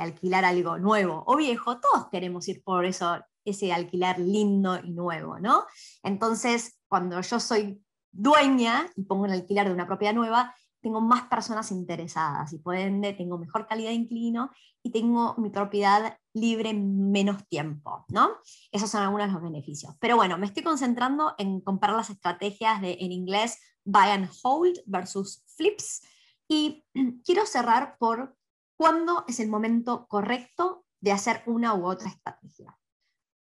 alquilar 0.00 0.44
algo 0.44 0.78
nuevo 0.78 1.24
o 1.26 1.36
viejo, 1.36 1.80
todos 1.80 2.08
queremos 2.10 2.46
ir 2.48 2.62
por 2.62 2.84
eso, 2.84 3.18
ese 3.44 3.72
alquilar 3.72 4.18
lindo 4.18 4.78
y 4.82 4.90
nuevo, 4.90 5.40
¿no? 5.40 5.64
Entonces, 6.02 6.78
cuando 6.86 7.20
yo 7.20 7.40
soy 7.40 7.82
dueña 8.10 8.88
y 8.96 9.02
pongo 9.02 9.26
en 9.26 9.32
alquilar 9.32 9.66
de 9.66 9.74
una 9.74 9.86
propiedad 9.86 10.14
nueva, 10.14 10.54
tengo 10.80 11.00
más 11.00 11.22
personas 11.24 11.70
interesadas 11.72 12.52
y 12.52 12.58
por 12.58 12.76
ende 12.76 13.12
tengo 13.12 13.38
mejor 13.38 13.66
calidad 13.66 13.90
de 13.90 13.96
inquilino 13.96 14.50
y 14.82 14.90
tengo 14.90 15.34
mi 15.38 15.50
propiedad 15.50 16.18
libre 16.34 16.72
menos 16.72 17.46
tiempo, 17.48 18.04
¿no? 18.08 18.36
Esos 18.70 18.90
son 18.90 19.02
algunos 19.02 19.26
de 19.26 19.32
los 19.32 19.42
beneficios. 19.42 19.94
Pero 20.00 20.16
bueno, 20.16 20.38
me 20.38 20.46
estoy 20.46 20.62
concentrando 20.62 21.34
en 21.38 21.60
comprar 21.60 21.96
las 21.96 22.10
estrategias 22.10 22.80
de, 22.80 22.96
en 23.00 23.12
inglés, 23.12 23.58
buy 23.84 24.08
and 24.10 24.30
hold 24.42 24.78
versus 24.86 25.44
flips. 25.56 26.02
Y 26.48 26.84
quiero 27.24 27.44
cerrar 27.44 27.96
por 27.98 28.37
cuándo 28.78 29.24
es 29.26 29.40
el 29.40 29.48
momento 29.48 30.06
correcto 30.06 30.86
de 31.00 31.12
hacer 31.12 31.42
una 31.46 31.74
u 31.74 31.86
otra 31.86 32.08
estrategia. 32.08 32.78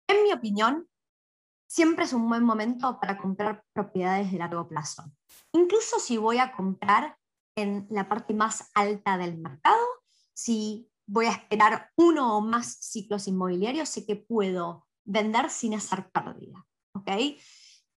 En 0.08 0.24
mi 0.24 0.34
opinión, 0.34 0.90
siempre 1.68 2.04
es 2.04 2.12
un 2.12 2.28
buen 2.28 2.44
momento 2.44 3.00
para 3.00 3.18
comprar 3.18 3.64
propiedades 3.72 4.32
de 4.32 4.40
largo 4.40 4.68
plazo. 4.68 5.04
Incluso 5.54 6.00
si 6.00 6.18
voy 6.18 6.40
a 6.40 6.52
comprar 6.52 7.18
en 7.56 7.88
la 7.90 8.10
parte 8.10 8.34
más 8.34 8.70
alta 8.74 9.18
del 9.18 9.38
mercado, 9.38 9.86
si 10.34 10.90
voy 11.08 11.28
a 11.28 11.32
esperar 11.32 11.92
uno 11.96 12.38
o 12.38 12.42
más 12.42 12.78
ciclos 12.82 13.28
inmobiliarios, 13.28 13.90
sé 13.90 14.06
que 14.06 14.16
puedo 14.16 14.88
vender 15.06 15.50
sin 15.50 15.76
hacer 15.76 16.10
pérdida. 16.12 16.66
¿okay? 16.94 17.40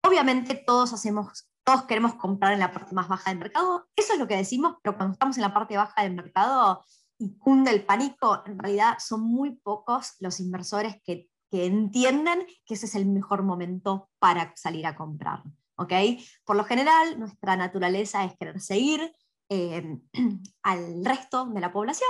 Obviamente 0.04 0.56
todos 0.56 0.94
hacemos, 0.94 1.50
todos 1.64 1.84
queremos 1.84 2.16
comprar 2.16 2.54
en 2.54 2.60
la 2.60 2.74
parte 2.74 2.94
más 2.94 3.08
baja 3.08 3.30
del 3.30 3.40
mercado, 3.40 3.88
eso 3.96 4.14
es 4.14 4.20
lo 4.20 4.28
que 4.28 4.36
decimos, 4.36 4.76
pero 4.84 4.98
cuando 4.98 5.14
estamos 5.14 5.38
en 5.38 5.44
la 5.44 5.54
parte 5.54 5.78
baja 5.78 6.04
del 6.04 6.16
mercado 6.16 6.84
y 7.18 7.38
cunde 7.38 7.72
el 7.72 7.86
pánico, 7.86 8.44
en 8.46 8.60
realidad 8.60 8.98
son 9.00 9.22
muy 9.22 9.56
pocos 9.56 10.16
los 10.20 10.40
inversores 10.40 10.98
que, 11.04 11.30
que 11.50 11.66
entienden 11.66 12.46
que 12.66 12.74
ese 12.74 12.86
es 12.86 12.96
el 12.96 13.06
mejor 13.06 13.44
momento 13.44 14.10
para 14.20 14.54
salir 14.56 14.86
a 14.86 14.96
comprar. 14.96 15.44
¿okay? 15.76 16.24
Por 16.44 16.56
lo 16.56 16.64
general, 16.64 17.20
nuestra 17.20 17.56
naturaleza 17.56 18.24
es 18.24 18.36
querer 18.38 18.60
seguir 18.60 19.14
eh, 19.50 20.00
al 20.64 21.06
resto 21.06 21.46
de 21.46 21.62
la 21.62 21.72
población 21.72 22.10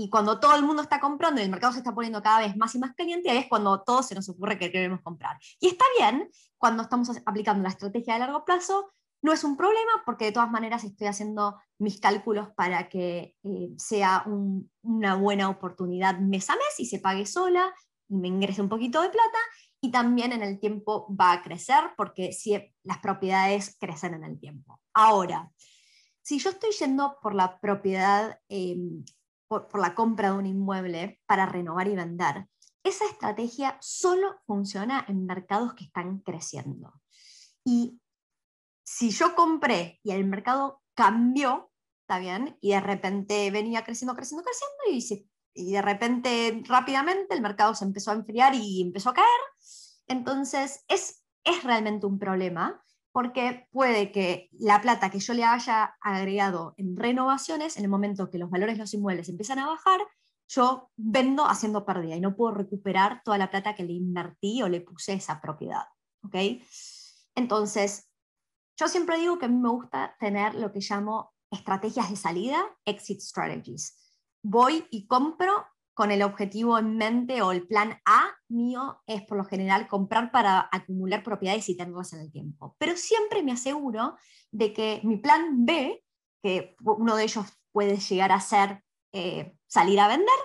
y 0.00 0.08
cuando 0.10 0.38
todo 0.38 0.54
el 0.54 0.62
mundo 0.62 0.82
está 0.82 1.00
comprando 1.00 1.40
y 1.40 1.44
el 1.44 1.50
mercado 1.50 1.72
se 1.72 1.80
está 1.80 1.92
poniendo 1.92 2.22
cada 2.22 2.38
vez 2.38 2.56
más 2.56 2.72
y 2.76 2.78
más 2.78 2.94
caliente, 2.94 3.36
es 3.36 3.48
cuando 3.48 3.82
todo 3.82 4.04
se 4.04 4.14
nos 4.14 4.28
ocurre 4.28 4.56
que 4.56 4.70
queremos 4.70 5.00
comprar. 5.02 5.36
Y 5.58 5.66
está 5.66 5.84
bien, 5.98 6.30
cuando 6.56 6.84
estamos 6.84 7.10
aplicando 7.26 7.64
la 7.64 7.70
estrategia 7.70 8.14
de 8.14 8.20
largo 8.20 8.44
plazo, 8.44 8.92
no 9.22 9.32
es 9.32 9.44
un 9.44 9.56
problema 9.56 9.90
porque 10.06 10.26
de 10.26 10.32
todas 10.32 10.50
maneras 10.50 10.84
estoy 10.84 11.08
haciendo 11.08 11.60
mis 11.78 12.00
cálculos 12.00 12.48
para 12.56 12.88
que 12.88 13.36
eh, 13.42 13.70
sea 13.76 14.24
una 14.82 15.16
buena 15.16 15.48
oportunidad 15.48 16.18
mes 16.18 16.48
a 16.50 16.54
mes 16.54 16.78
y 16.78 16.86
se 16.86 17.00
pague 17.00 17.26
sola 17.26 17.72
y 18.08 18.16
me 18.16 18.28
ingrese 18.28 18.62
un 18.62 18.68
poquito 18.68 19.02
de 19.02 19.10
plata 19.10 19.38
y 19.80 19.90
también 19.90 20.32
en 20.32 20.42
el 20.42 20.58
tiempo 20.58 21.14
va 21.14 21.32
a 21.32 21.42
crecer 21.42 21.92
porque 21.96 22.32
si 22.32 22.56
las 22.82 22.98
propiedades 22.98 23.76
crecen 23.78 24.14
en 24.14 24.24
el 24.24 24.38
tiempo. 24.38 24.80
Ahora, 24.94 25.50
si 26.22 26.38
yo 26.38 26.50
estoy 26.50 26.70
yendo 26.72 27.18
por 27.22 27.34
la 27.34 27.60
propiedad 27.60 28.40
em, 28.48 29.04
por, 29.48 29.80
la 29.80 29.94
compra 29.94 30.32
de 30.32 30.38
un 30.38 30.46
inmueble 30.46 31.20
para 31.26 31.46
renovar 31.46 31.88
y 31.88 31.96
vender, 31.96 32.46
esa 32.84 33.06
estrategia 33.06 33.76
solo 33.80 34.38
funciona 34.46 35.04
en 35.08 35.26
mercados 35.26 35.74
que 35.74 35.84
están 35.84 36.18
creciendo. 36.20 36.92
Y 37.64 38.00
si 38.88 39.10
yo 39.10 39.34
compré 39.34 40.00
y 40.02 40.12
el 40.12 40.24
mercado 40.24 40.80
cambió, 40.94 41.70
¿está 42.00 42.18
bien? 42.18 42.56
Y 42.62 42.70
de 42.70 42.80
repente 42.80 43.50
venía 43.50 43.84
creciendo, 43.84 44.16
creciendo, 44.16 44.42
creciendo 44.42 45.28
y, 45.54 45.72
de 45.72 45.82
repente 45.82 46.62
rápidamente 46.66 47.34
el 47.34 47.42
mercado 47.42 47.74
se 47.74 47.84
empezó 47.84 48.12
a 48.12 48.14
enfriar 48.14 48.54
y 48.54 48.80
empezó 48.80 49.10
a 49.10 49.14
caer, 49.14 49.26
entonces 50.06 50.84
es, 50.88 51.22
es 51.44 51.64
realmente 51.64 52.06
un 52.06 52.18
problema 52.18 52.82
porque 53.12 53.66
puede 53.72 54.10
que 54.10 54.48
la 54.52 54.80
plata 54.80 55.10
que 55.10 55.18
yo 55.18 55.34
le 55.34 55.44
haya 55.44 55.96
agregado 56.00 56.74
en 56.78 56.96
renovaciones, 56.96 57.76
en 57.76 57.84
el 57.84 57.90
momento 57.90 58.30
que 58.30 58.38
los 58.38 58.48
valores 58.48 58.76
de 58.76 58.82
los 58.84 58.94
inmuebles 58.94 59.28
empiezan 59.28 59.58
a 59.58 59.66
bajar, 59.66 60.00
yo 60.48 60.90
vendo 60.96 61.44
haciendo 61.44 61.84
pérdida 61.84 62.16
y 62.16 62.20
no 62.20 62.36
puedo 62.36 62.54
recuperar 62.54 63.20
toda 63.22 63.36
la 63.36 63.50
plata 63.50 63.74
que 63.74 63.84
le 63.84 63.92
invertí 63.92 64.62
o 64.62 64.68
le 64.68 64.80
puse 64.80 65.14
esa 65.14 65.42
propiedad. 65.42 65.84
¿ok? 66.22 66.36
Entonces, 67.34 68.07
yo 68.78 68.88
siempre 68.88 69.18
digo 69.18 69.38
que 69.38 69.46
a 69.46 69.48
mí 69.48 69.56
me 69.56 69.70
gusta 69.70 70.16
tener 70.20 70.54
lo 70.54 70.72
que 70.72 70.80
llamo 70.80 71.32
estrategias 71.50 72.10
de 72.10 72.16
salida, 72.16 72.64
exit 72.84 73.20
strategies. 73.20 74.14
Voy 74.42 74.86
y 74.90 75.06
compro 75.06 75.66
con 75.94 76.12
el 76.12 76.22
objetivo 76.22 76.78
en 76.78 76.96
mente 76.96 77.42
o 77.42 77.50
el 77.50 77.66
plan 77.66 78.00
A 78.04 78.30
mío 78.48 79.02
es 79.08 79.22
por 79.22 79.36
lo 79.36 79.44
general 79.44 79.88
comprar 79.88 80.30
para 80.30 80.68
acumular 80.70 81.24
propiedades 81.24 81.68
y 81.68 81.76
tenerlas 81.76 82.12
en 82.12 82.20
el 82.20 82.30
tiempo. 82.30 82.76
Pero 82.78 82.96
siempre 82.96 83.42
me 83.42 83.50
aseguro 83.50 84.16
de 84.52 84.72
que 84.72 85.00
mi 85.02 85.16
plan 85.16 85.66
B, 85.66 86.04
que 86.40 86.76
uno 86.84 87.16
de 87.16 87.24
ellos 87.24 87.46
puede 87.72 87.96
llegar 87.96 88.30
a 88.30 88.40
ser 88.40 88.84
eh, 89.12 89.56
salir 89.66 89.98
a 89.98 90.06
vender, 90.06 90.38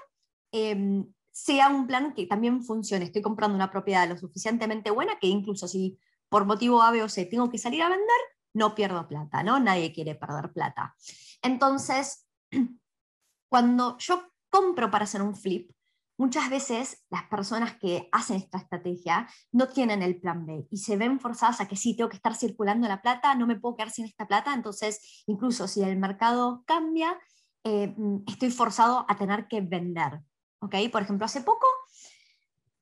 em, 0.51 1.13
sea 1.31 1.69
un 1.69 1.85
plan 1.85 2.15
que 2.15 2.25
también 2.25 2.63
funcione. 2.63 3.05
Estoy 3.05 3.21
comprando 3.21 3.55
una 3.55 3.69
propiedad 3.69 4.09
lo 4.09 4.17
suficientemente 4.17 4.89
buena 4.89 5.19
que 5.19 5.27
incluso 5.27 5.67
si 5.67 5.99
por 6.33 6.45
motivo 6.45 6.81
A, 6.81 6.89
B 6.89 7.03
o 7.03 7.09
C 7.09 7.27
tengo 7.27 7.47
que 7.51 7.59
salir 7.59 7.83
a 7.83 7.89
vender, 7.89 8.21
no 8.55 8.73
pierdo 8.73 9.07
plata, 9.07 9.43
¿no? 9.43 9.59
Nadie 9.59 9.93
quiere 9.93 10.15
perder 10.15 10.51
plata. 10.51 10.95
Entonces, 11.43 12.27
cuando 13.51 13.99
yo 13.99 14.31
compro 14.49 14.89
para 14.89 15.03
hacer 15.03 15.21
un 15.21 15.35
flip, 15.35 15.69
muchas 16.17 16.49
veces 16.49 17.05
las 17.11 17.25
personas 17.27 17.77
que 17.77 18.09
hacen 18.11 18.37
esta 18.37 18.57
estrategia 18.57 19.29
no 19.51 19.69
tienen 19.69 20.01
el 20.01 20.19
plan 20.19 20.43
B 20.47 20.65
y 20.71 20.77
se 20.77 20.97
ven 20.97 21.19
forzadas 21.19 21.61
a 21.61 21.67
que 21.67 21.75
sí, 21.75 21.95
tengo 21.95 22.09
que 22.09 22.17
estar 22.17 22.33
circulando 22.33 22.87
la 22.87 23.03
plata, 23.03 23.35
no 23.35 23.45
me 23.45 23.59
puedo 23.59 23.75
quedar 23.75 23.91
sin 23.91 24.05
esta 24.05 24.27
plata, 24.27 24.55
entonces 24.55 25.23
incluso 25.27 25.67
si 25.67 25.83
el 25.83 25.99
mercado 25.99 26.63
cambia, 26.65 27.15
eh, 27.63 27.95
estoy 28.25 28.49
forzado 28.49 29.05
a 29.07 29.15
tener 29.19 29.47
que 29.47 29.61
vender. 29.61 30.19
¿okay? 30.61 30.89
Por 30.89 31.03
ejemplo, 31.03 31.27
hace 31.27 31.41
poco 31.41 31.67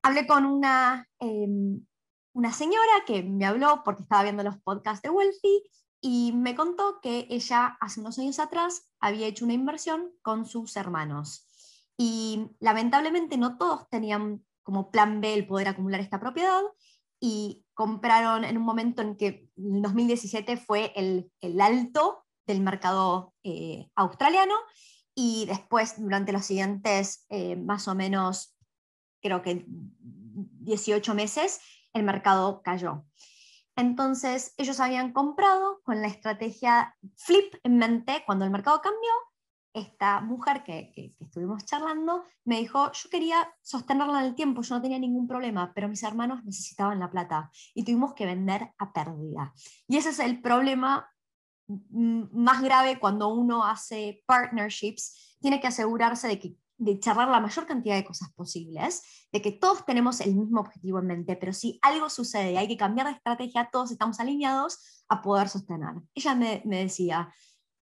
hablé 0.00 0.26
con 0.26 0.46
una, 0.46 1.06
em, 1.18 1.84
una 2.32 2.52
señora 2.52 3.04
que 3.06 3.22
me 3.22 3.46
habló 3.46 3.82
porque 3.84 4.02
estaba 4.02 4.22
viendo 4.22 4.42
los 4.42 4.58
podcasts 4.58 5.02
de 5.02 5.10
Wealthy 5.10 5.62
y 6.00 6.32
me 6.32 6.54
contó 6.54 7.00
que 7.00 7.26
ella 7.30 7.76
hace 7.80 8.00
unos 8.00 8.18
años 8.18 8.38
atrás 8.38 8.88
había 9.00 9.26
hecho 9.26 9.44
una 9.44 9.54
inversión 9.54 10.12
con 10.22 10.46
sus 10.46 10.76
hermanos. 10.76 11.46
Y 11.96 12.50
lamentablemente 12.58 13.36
no 13.36 13.56
todos 13.56 13.88
tenían 13.88 14.44
como 14.62 14.90
plan 14.90 15.20
B 15.20 15.34
el 15.34 15.46
poder 15.46 15.68
acumular 15.68 16.00
esta 16.00 16.18
propiedad 16.18 16.62
y 17.20 17.64
compraron 17.74 18.44
en 18.44 18.56
un 18.56 18.64
momento 18.64 19.02
en 19.02 19.16
que 19.16 19.48
en 19.56 19.82
2017 19.82 20.56
fue 20.56 20.92
el, 20.96 21.30
el 21.40 21.60
alto 21.60 22.24
del 22.46 22.60
mercado 22.60 23.34
eh, 23.44 23.88
australiano 23.94 24.54
y 25.14 25.44
después 25.46 25.94
durante 26.02 26.32
los 26.32 26.44
siguientes 26.44 27.26
eh, 27.28 27.56
más 27.56 27.86
o 27.88 27.94
menos, 27.94 28.56
creo 29.20 29.42
que 29.42 29.64
18 29.66 31.14
meses, 31.14 31.60
el 31.92 32.02
mercado 32.02 32.62
cayó. 32.62 33.04
Entonces 33.76 34.54
ellos 34.58 34.80
habían 34.80 35.12
comprado 35.12 35.80
con 35.84 36.02
la 36.02 36.08
estrategia 36.08 36.96
flip 37.16 37.54
en 37.62 37.78
mente 37.78 38.22
cuando 38.26 38.44
el 38.44 38.50
mercado 38.50 38.80
cambió 38.82 39.10
esta 39.74 40.20
mujer 40.20 40.62
que, 40.64 40.92
estuvimos 41.18 41.64
charlando 41.64 42.24
me 42.44 42.58
dijo, 42.58 42.92
yo 42.92 43.08
quería 43.10 43.54
sostenerla 43.62 44.20
en 44.20 44.26
el 44.26 44.34
tiempo, 44.34 44.62
yo 44.62 44.74
no 44.74 44.82
tenía 44.82 44.98
ningún 44.98 45.26
problema, 45.26 45.72
pero 45.74 45.88
mis 45.88 46.02
hermanos 46.02 46.44
necesitaban 46.44 46.98
la 46.98 47.10
plata 47.10 47.50
y 47.74 47.84
tuvimos 47.84 48.14
que 48.14 48.26
vender 48.26 48.72
a 48.78 48.92
pérdida. 48.92 49.54
Y 49.88 49.96
ese 49.96 50.10
es 50.10 50.18
el 50.18 50.42
problema 50.42 51.08
más 51.66 52.60
grave 52.60 52.98
cuando 52.98 53.28
uno 53.28 53.64
hace 53.64 54.22
partnerships, 54.26 55.38
tiene 55.40 55.60
que 55.60 55.68
asegurarse 55.68 56.28
de 56.28 56.38
que 56.38 56.56
de 56.82 56.98
charlar 56.98 57.28
la 57.28 57.40
mayor 57.40 57.64
cantidad 57.64 57.94
de 57.94 58.04
cosas 58.04 58.32
posibles, 58.32 59.28
de 59.30 59.40
que 59.40 59.52
todos 59.52 59.84
tenemos 59.86 60.20
el 60.20 60.34
mismo 60.34 60.60
objetivo 60.60 60.98
en 60.98 61.06
mente, 61.06 61.36
pero 61.36 61.52
si 61.52 61.78
algo 61.80 62.10
sucede 62.10 62.52
y 62.52 62.56
hay 62.56 62.66
que 62.66 62.76
cambiar 62.76 63.06
de 63.06 63.12
estrategia, 63.12 63.68
todos 63.70 63.92
estamos 63.92 64.18
alineados 64.18 65.04
a 65.08 65.22
poder 65.22 65.48
sostener. 65.48 65.94
Ella 66.14 66.34
me, 66.34 66.60
decía, 66.64 67.32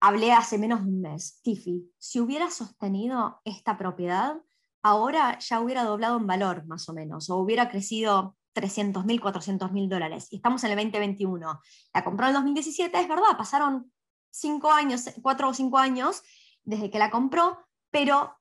hablé 0.00 0.32
hace 0.32 0.58
menos 0.58 0.82
de 0.84 0.90
un 0.90 1.00
mes, 1.00 1.40
Tiffy, 1.42 1.90
si 1.96 2.20
hubiera 2.20 2.50
sostenido 2.50 3.40
esta 3.44 3.78
propiedad, 3.78 4.36
ahora 4.82 5.38
ya 5.38 5.60
hubiera 5.60 5.84
doblado 5.84 6.18
en 6.18 6.26
valor 6.26 6.66
más 6.66 6.86
o 6.90 6.92
menos, 6.92 7.30
o 7.30 7.36
hubiera 7.36 7.70
crecido 7.70 8.36
300 8.52 9.06
mil, 9.06 9.22
400 9.22 9.72
mil 9.72 9.88
dólares. 9.88 10.28
Y 10.30 10.36
estamos 10.36 10.62
en 10.64 10.72
el 10.72 10.76
2021. 10.76 11.60
La 11.94 12.04
compró 12.04 12.26
en 12.26 12.30
el 12.30 12.34
2017, 12.34 13.00
es 13.00 13.08
verdad, 13.08 13.38
pasaron 13.38 13.90
cinco 14.30 14.70
años, 14.70 15.08
cuatro 15.22 15.48
o 15.48 15.54
cinco 15.54 15.78
años 15.78 16.22
desde 16.62 16.90
que 16.90 16.98
la 16.98 17.10
compró, 17.10 17.58
pero 17.90 18.36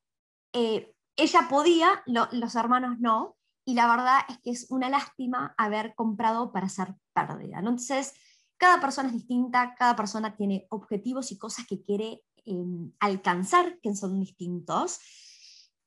eh, 0.53 0.93
ella 1.15 1.47
podía, 1.49 2.03
los 2.05 2.55
hermanos 2.55 2.99
no, 2.99 3.37
y 3.65 3.75
la 3.75 3.87
verdad 3.87 4.19
es 4.29 4.39
que 4.39 4.51
es 4.51 4.71
una 4.71 4.89
lástima 4.89 5.53
haber 5.57 5.93
comprado 5.95 6.51
para 6.51 6.67
hacer 6.67 6.95
pérdida. 7.13 7.59
Entonces, 7.59 8.13
cada 8.57 8.79
persona 8.79 9.09
es 9.09 9.13
distinta, 9.13 9.75
cada 9.75 9.95
persona 9.95 10.35
tiene 10.35 10.67
objetivos 10.69 11.31
y 11.31 11.37
cosas 11.37 11.65
que 11.67 11.81
quiere 11.81 12.23
em, 12.45 12.91
alcanzar 12.99 13.79
que 13.81 13.95
son 13.95 14.19
distintos. 14.19 14.99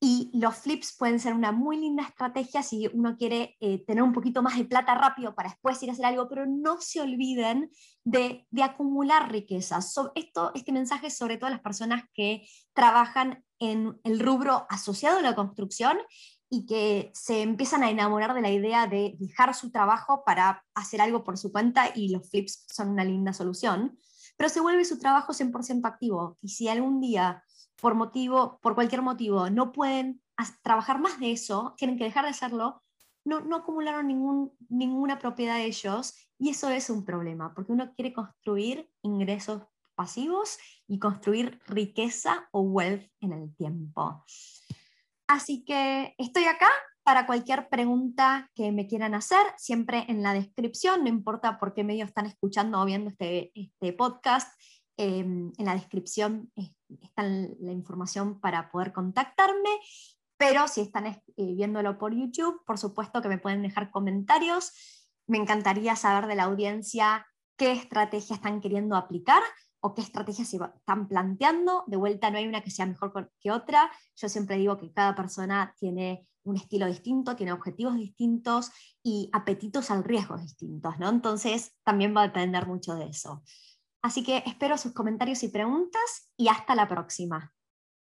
Y 0.07 0.31
los 0.35 0.57
flips 0.57 0.95
pueden 0.99 1.19
ser 1.19 1.33
una 1.33 1.51
muy 1.51 1.79
linda 1.79 2.03
estrategia 2.03 2.63
si 2.63 2.91
uno 2.93 3.17
quiere 3.17 3.57
eh, 3.59 3.83
tener 3.87 4.03
un 4.03 4.13
poquito 4.13 4.43
más 4.43 4.59
de 4.59 4.67
plata 4.67 4.95
rápido 4.95 5.35
para 5.35 5.49
después 5.49 5.83
ir 5.83 5.89
a 5.89 5.95
hacer 5.95 6.05
algo, 6.05 6.29
pero 6.29 6.45
no 6.45 6.79
se 6.79 7.01
olviden 7.01 7.71
de, 8.05 8.47
acumular 8.63 9.33
riquezas. 9.33 9.95
esto, 10.15 10.53
este 10.55 10.73
mensaje 10.73 11.09
sobre 11.09 11.39
todo 11.39 11.47
a 11.47 11.53
las 11.53 11.63
personas 11.63 12.03
que 12.13 12.47
trabajan 12.75 13.43
en 13.59 13.99
el 14.05 14.21
rubro 14.21 14.67
asociado 14.69 15.21
a 15.21 15.23
la 15.23 15.35
construcción 15.35 15.97
y 16.51 16.67
que 16.67 17.11
se 17.15 17.41
empiezan 17.41 17.83
a 17.83 17.89
enamorar 17.89 18.35
de 18.35 18.43
la 18.43 18.51
idea 18.51 18.87
de 18.87 19.17
dejar 19.19 19.55
su 19.55 19.71
trabajo 19.71 20.23
para 20.23 20.67
hacer 20.75 21.01
algo 21.01 21.25
por 21.25 21.39
su 21.39 21.51
cuenta 21.51 21.91
y 21.95 22.11
los 22.11 22.29
flips 22.29 22.67
son 22.69 22.91
una 22.91 23.05
linda 23.05 23.33
solución, 23.33 23.97
pero 24.37 24.49
se 24.49 24.61
vuelve 24.61 24.85
su 24.85 24.99
trabajo 24.99 25.33
100% 25.33 25.87
activo 25.87 26.39
y 26.41 26.49
si 26.49 26.69
algún 26.69 27.01
día 27.01 27.43
por 27.81 27.95
motivo, 27.95 28.59
por 28.63 28.75
cualquier 28.75 29.03
motivo, 29.03 29.51
no 29.51 29.73
pueden 29.73 30.23
trabajar 30.63 31.01
más 31.01 31.21
de 31.21 31.33
eso, 31.33 31.75
tienen 31.77 31.99
que 31.99 32.05
dejar 32.05 32.25
de 32.25 32.31
hacerlo, 32.31 32.83
no, 33.25 33.41
no 33.41 33.57
acumularon 33.57 34.07
ninguna 34.69 35.19
propiedad 35.19 35.57
de 35.57 35.67
ellos 35.67 36.15
y 36.39 36.51
eso 36.51 36.69
es 36.71 36.91
un 36.91 37.05
problema, 37.05 37.55
porque 37.55 37.73
uno 37.73 37.93
quiere 37.95 38.13
construir 38.13 38.91
ingresos 39.03 39.63
pasivos 39.95 40.59
y 40.87 40.99
construir 40.99 41.61
riqueza 41.67 42.49
o 42.53 42.61
wealth 42.61 43.11
en 43.21 43.33
el 43.33 43.55
tiempo. 43.57 44.25
Así 45.27 45.65
que 45.65 46.15
estoy 46.19 46.45
acá 46.45 46.71
para 47.05 47.27
cualquier 47.27 47.69
pregunta 47.69 48.51
que 48.55 48.73
me 48.73 48.87
quieran 48.87 49.15
hacer, 49.15 49.47
siempre 49.59 50.07
en 50.09 50.23
la 50.23 50.33
descripción, 50.33 51.05
no 51.05 51.09
importa 51.09 51.59
por 51.59 51.75
qué 51.75 51.85
medio 51.85 52.05
están 52.05 52.27
escuchando 52.27 52.81
o 52.81 52.85
viendo 52.85 53.11
este, 53.11 53.53
este 53.55 53.93
podcast, 53.93 54.59
em, 54.97 55.53
en 55.59 55.67
la 55.67 55.75
descripción 55.75 56.51
está 57.03 57.23
la 57.23 57.73
información 57.73 58.41
para 58.41 58.71
poder 58.71 58.93
contactarme, 58.93 59.71
pero 60.37 60.67
si 60.67 60.81
están 60.81 61.07
eh, 61.07 61.23
viéndolo 61.37 61.99
por 61.99 62.15
YouTube, 62.15 62.63
por 62.67 62.79
supuesto 62.79 63.21
que 63.21 63.29
me 63.29 63.39
pueden 63.39 63.63
dejar 63.63 63.91
comentarios. 63.91 64.73
Me 65.27 65.39
encantaría 65.39 65.97
saber 65.97 66.27
de 66.27 66.35
la 66.35 66.45
audiencia 66.45 67.27
qué 67.57 67.73
estrategia 67.73 68.37
están 68.37 68.61
queriendo 68.61 68.97
aplicar 68.97 69.43
o 69.85 69.95
qué 69.95 70.01
estrategias 70.01 70.49
se 70.49 70.57
están 70.57 71.09
planteando. 71.09 71.85
De 71.87 71.99
vuelta, 71.99 72.31
no 72.31 72.39
hay 72.39 72.47
una 72.47 72.63
que 72.63 72.71
sea 72.71 72.87
mejor 72.87 73.31
que 73.39 73.51
otra. 73.51 73.91
Yo 74.17 74.31
siempre 74.31 74.57
digo 74.57 74.79
que 74.79 74.91
cada 74.91 75.15
persona 75.15 75.75
tiene 75.79 76.27
un 76.45 76.57
estilo 76.57 76.87
distinto, 76.87 77.37
tiene 77.37 77.53
objetivos 77.53 77.95
distintos 77.95 78.71
y 79.03 79.29
apetitos 79.35 79.91
al 79.91 80.03
riesgo 80.03 80.39
distintos, 80.39 80.99
¿no? 80.99 81.11
Entonces, 81.11 81.77
también 81.85 82.17
va 82.17 82.23
a 82.23 82.29
depender 82.29 82.67
mucho 82.67 82.95
de 82.95 83.09
eso. 83.09 83.43
Así 84.01 84.25
que 84.25 84.43
espero 84.47 84.79
sus 84.79 84.95
comentarios 84.95 85.43
y 85.43 85.49
preguntas 85.49 86.33
y 86.35 86.49
hasta 86.49 86.75
la 86.75 86.89
próxima. 86.89 87.54